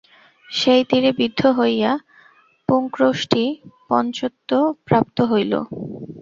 [0.49, 1.91] সেই তীরে বিদ্ধ হইয়া
[2.69, 3.43] পুংক্রৌঞ্চটি
[3.89, 5.53] পঞ্চত্বপ্রাপ্ত হইল।